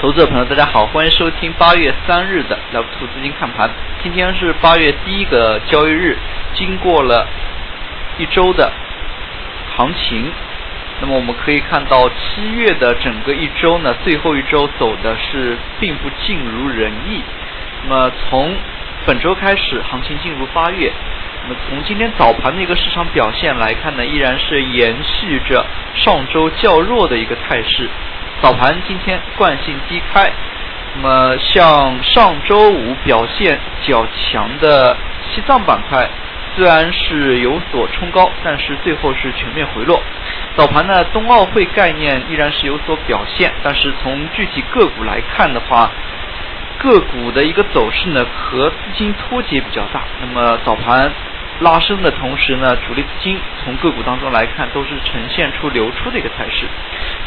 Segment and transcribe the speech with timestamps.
[0.00, 3.68] 投资者朋友，大家好，欢迎收听八月三日的 love to 资金看盘。
[4.00, 6.16] 今天是八月第一个交易日，
[6.54, 7.26] 经过了
[8.16, 8.70] 一周的
[9.76, 10.30] 行情，
[11.00, 17.20] 那么我们可以看到七月的整个一周呢，最后一周走的是并不尽如人意。
[17.82, 18.54] 那么从
[19.04, 20.92] 本周开始，行情进入八月，
[21.42, 27.88] 那么从今天早盘的一个市场表现来看呢，依然是延续着上周较弱的一个态势。
[28.40, 30.30] 早盘今天惯性低开，
[30.94, 34.96] 那么像上周五表现较强的
[35.28, 36.08] 西藏板块，
[36.54, 40.00] 虽然是有所冲高，但是最后是全面回落。
[40.56, 45.90] 早盘呢，冬奥会概念依然是有所表现，但是从具体个股来看的话，
[46.78, 50.02] 个股的一个走势呢和资金脱节比较大。
[50.20, 51.10] 那么早盘。
[51.60, 56.66] 拉升的同时呢，主力资金从个股当中来看，都是呈现出流出的一个态势。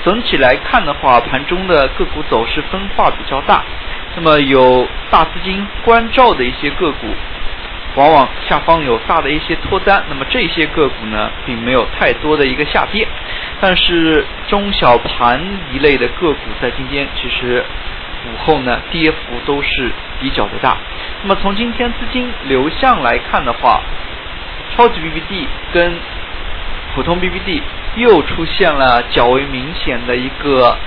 [0.03, 3.63] 总体来看的话，盘中的个股走势分化比较大。
[4.15, 7.07] 那么有大资金关照的一些个股，
[7.95, 10.03] 往往下方有大的一些脱单。
[10.09, 13.07] 那么这些个股呢，并没有太多的一个下跌。
[13.61, 15.39] 但是中小盘
[15.71, 17.63] 一类的个股在今天其实
[18.25, 20.77] 午后呢，跌幅都是比较的大。
[21.21, 23.81] 那么从今天资金流向来看的话，
[24.75, 25.93] 超级 BBD 跟
[26.95, 27.61] 普通 BBD
[27.95, 30.77] 又出现了较为明显的一个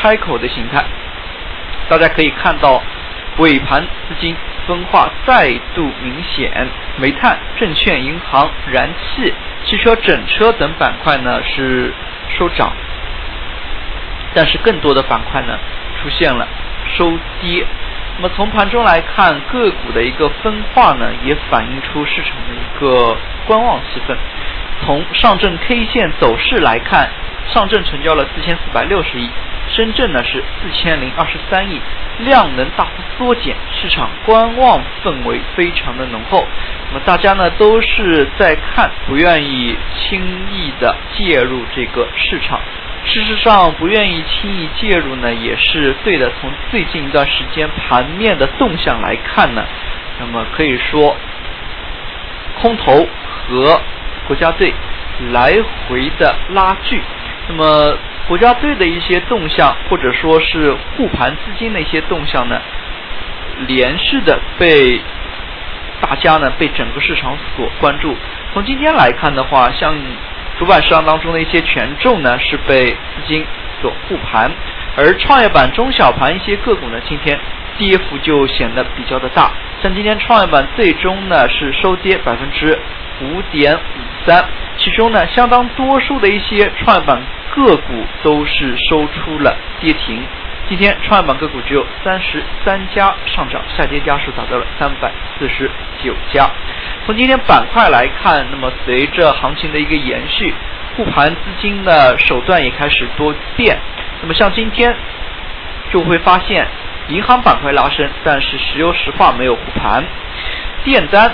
[0.00, 0.84] 开口的形态，
[1.88, 2.82] 大家可以看到
[3.38, 4.34] 尾盘资金
[4.66, 9.32] 分化再度明显，煤炭、证券、银行、燃气、
[9.64, 11.92] 汽车整车等板块呢是
[12.38, 12.72] 收涨，
[14.34, 15.58] 但是更多的板块呢
[16.00, 16.48] 出现了
[16.96, 17.12] 收
[17.42, 17.66] 跌。
[18.16, 24.16] 那么从盘中来看，个股的一个分化呢，也反映出市场的一个观望气氛。
[24.84, 27.08] 从上证 K 线走势来看，
[27.48, 29.30] 上证成交了四千四百六十亿，
[29.70, 31.80] 深圳呢是四千零二十三亿，
[32.18, 36.46] 量能大幅缩减，市场观望氛围非常的浓厚。
[36.88, 40.20] 那么大家呢都是在看，不愿意轻
[40.52, 42.60] 易的介入这个市场。
[43.06, 46.30] 事实上，不愿意轻易介入呢，也是对的。
[46.40, 49.64] 从最近一段时间盘面的动向来看呢，
[50.20, 51.16] 那么可以说，
[52.60, 53.80] 空头和
[54.26, 54.72] 国家队
[55.32, 55.56] 来
[55.88, 57.00] 回的拉锯。
[57.48, 57.96] 那么
[58.26, 62.60] 国家队的一些动向，或者说是护盘资金的一些动向呢，
[63.66, 65.00] 连续的被
[66.00, 68.16] 大家呢被整个市场所关注。
[68.52, 69.94] 从今天来看的话，像。
[70.56, 73.44] 主板市场当中的一些权重呢，是被资金
[73.82, 74.48] 所护盘，
[74.96, 77.36] 而创业板中小盘一些个股呢，今天
[77.76, 79.50] 跌幅就显得比较的大。
[79.82, 82.78] 像今天创业板最终呢是收跌百分之
[83.20, 83.78] 五点五
[84.26, 84.44] 三，
[84.78, 87.20] 其中呢相当多数的一些创业板
[87.54, 90.22] 个股都是收出了跌停。
[90.66, 95.70] 今天创业板个股只有三十三家上涨，下跌家数达到了三百四十
[96.02, 96.48] 九家。
[97.04, 100.54] 从今天板块来看，那么随着行情的一个延续，
[100.96, 103.78] 护盘资金的手段也开始多变。
[104.22, 104.96] 那么像今天
[105.92, 106.66] 就会发现，
[107.08, 110.02] 银行板块拉升，但是石油石化没有护盘。
[110.82, 111.30] 电单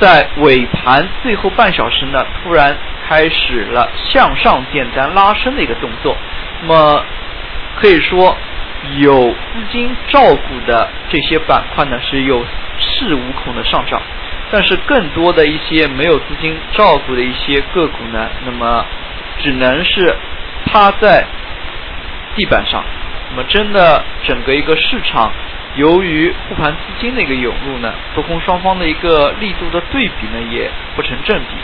[0.00, 2.76] 在尾盘最后半小时呢，突然
[3.08, 6.16] 开始了向上电单拉升的一个动作。
[6.62, 7.04] 那么
[7.80, 8.36] 可以说，
[8.96, 9.36] 有资
[9.70, 12.44] 金照顾的这些板块呢，是有
[12.80, 14.00] 恃无恐的上涨。
[14.50, 18.84] 但是更多的一些没有资金照顾的一些个股呢，那么
[19.38, 20.14] 只能是
[20.66, 21.24] 趴在
[22.34, 22.84] 地板上。
[23.30, 25.32] 那么真的整个一个市场，
[25.76, 31.56] 由于护盘资金的一个涌入呢，多空双方的一个力度的对比呢也不成正比。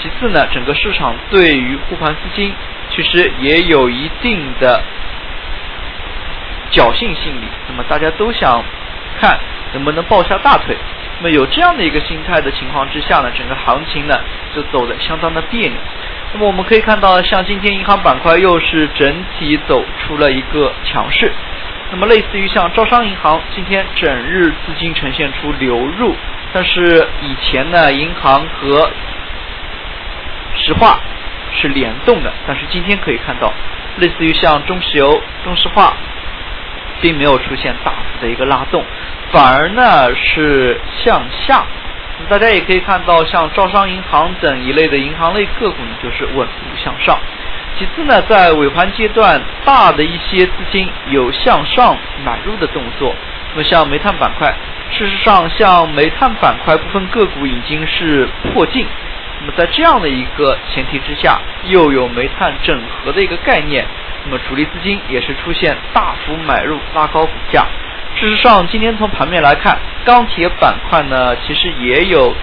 [0.00, 2.54] 其次呢，整个市场对于护盘资金
[2.90, 4.80] 其实也有一定的
[6.70, 7.46] 侥幸心理。
[7.68, 8.62] 那么大家都想
[9.18, 9.38] 看
[9.72, 10.76] 能不能抱下大腿。
[11.18, 14.20] 那么有这样的一个心态的情况之下呢，整个行情呢
[14.54, 15.76] 就走的相当的别扭。
[16.34, 21.32] 那么我们可以看到，像今天银行板块又是整体走出了一个强势。
[21.90, 26.14] 那么类似于像招商银行，今天整日资金呈现出流入，
[26.52, 28.90] 但是以前呢银行和
[30.56, 30.98] 石化
[31.54, 33.52] 是联动的，但是今天可以看到，
[33.98, 35.94] 类似于像中石油、中石化，
[37.00, 38.84] 并没有出现大幅的一个拉动。
[39.30, 41.64] 反而呢是向下，
[42.28, 46.52] 大家也可以看到，像招商银行等一类的银行类个股呢，就是稳步
[46.82, 47.16] 向上。
[47.78, 51.94] 其次呢，在尾盘阶段，大的一些资金有向上
[52.24, 53.14] 买入的动作。
[53.52, 54.54] 那么像煤炭板块，
[54.90, 58.86] 事实上像煤炭板块部分个股已经是破净。
[59.40, 63.84] 那么在这样的一个前提之下，又有煤炭整合的一个概念，
[64.24, 67.66] 那么主力资金也是出现大幅买入，拉高股价。
[68.18, 72.36] 事实上，今天从盘面来看，钢铁板块呢其实也有资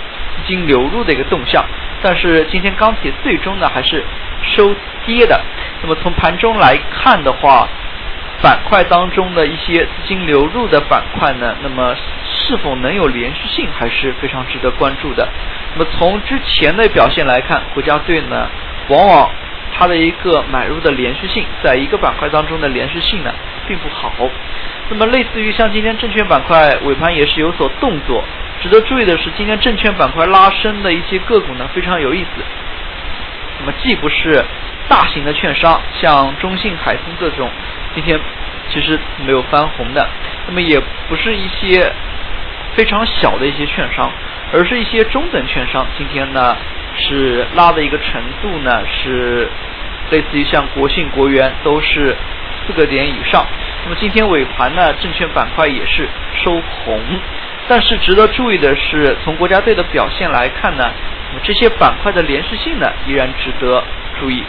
[0.48, 1.66] 金流入的一个动向，
[2.04, 4.04] 但是今天钢铁最终呢还是
[4.44, 4.74] 收
[5.06, 5.40] 跌的。
[5.82, 7.68] 那么从盘中来看的话，
[8.42, 11.96] 板块当中的一些资金流入的板块呢，那么
[12.26, 15.28] 是否能有连续性，还是非常值得关注的。
[15.76, 18.48] 那么从之前的表现来看，国家队呢
[18.90, 19.30] 往往
[19.74, 23.34] 它的一个买入的连续性，在一个板块当中的连续性呢
[23.68, 24.12] 并不好。
[24.90, 28.24] 那么类似于像今天证券板块尾盘也是有所动作，
[28.62, 32.44] 值得注意的是，今天证券板块拉升的一些个股呢非常有意思。
[33.60, 34.44] 那么既不是
[34.88, 37.50] 大型的券商，像中信、海通这种，
[37.96, 38.20] 今天
[38.70, 40.06] 其实没有翻红的；
[40.48, 41.92] 那么也不是一些
[42.76, 44.12] 非常小的一些券商，
[44.52, 46.56] 而是一些中等券商，今天呢
[46.98, 49.48] 是拉的一个程度呢是
[50.12, 52.16] 类似于像国信、国元都是
[52.66, 53.46] 四个点以上。
[53.86, 56.08] 那么今天尾盘呢，证券板块也是
[56.44, 57.00] 收红，
[57.68, 60.90] 但是值得注意的是，从国家队的表现来看呢，
[61.42, 63.84] 这些板块的连续性呢依然值得
[64.20, 64.44] 注意。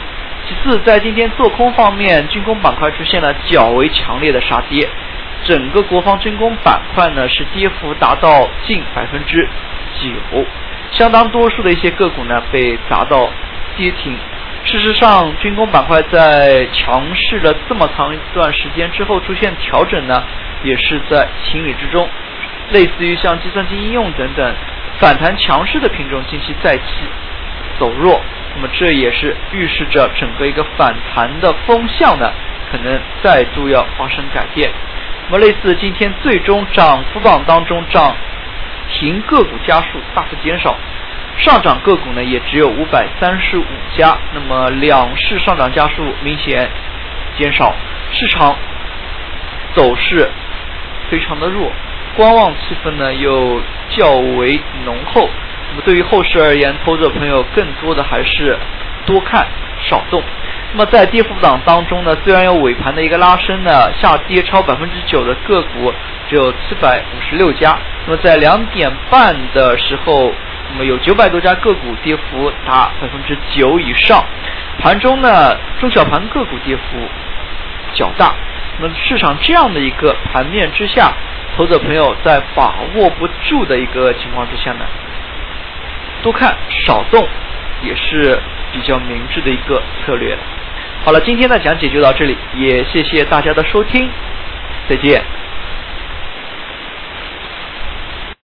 [0.47, 4.87] 其次，在今天做空方面，军工板块出现了较为强烈的杀跌，
[5.45, 9.49] 整个国防军工板块呢是跌幅达到近百分之
[10.01, 10.45] 九，
[10.93, 13.31] 相当多数的一些个股呢被砸到
[13.77, 14.15] 跌停。
[14.67, 20.23] 事实上，军工板块在强势了这么长一段时间之后出现调整呢，
[20.63, 22.09] 也是在情理之中。
[22.71, 24.55] 类似于像计算机应用等等
[24.99, 26.85] 反弹强势的品种，近期再次
[27.79, 28.20] 走弱，
[28.55, 32.32] 那么这也是预示着整个一个反弹的风向呢，
[32.70, 34.70] 可能再度要发生改变。
[35.26, 38.14] 那么类似今天最终涨幅榜当中涨
[38.91, 40.76] 停个股家数大幅减少。
[41.37, 43.64] 上涨个股呢也只有五百三十五
[43.96, 46.70] 家，那么两市上涨家数明显
[47.37, 47.75] 减少，
[48.12, 48.55] 市场
[49.75, 50.31] 走势
[51.11, 51.73] 非常的弱，
[52.17, 55.29] 观望气氛呢又较为浓厚。
[55.71, 58.59] 那么对于后市而言，投资者朋友更多的还是
[59.07, 59.47] 多看
[59.83, 60.23] 少动。
[60.73, 65.93] 那么在跌幅榜当中呢，虽然有尾盘的一个拉升呢，下跌超百分之九的个股
[66.29, 67.79] 只有七百五十六家。
[68.07, 70.33] 那么在两点半的时候。
[70.73, 74.25] 那么有九百多家个股跌幅达百分之九以上，
[74.81, 76.83] 盘中呢中小盘个股跌幅
[77.93, 78.35] 较大。
[78.81, 81.13] 那么市场这样的一个盘面之下，
[81.56, 84.85] 投资者朋友在把握不住的一个情况之下呢，
[86.23, 87.27] 多看少动
[87.83, 88.39] 也是
[88.73, 90.37] 比较明智的一个策略。
[91.05, 94.09] 好了，今天的讲解就到这里，也谢谢大家的收听，
[94.89, 95.23] 再见。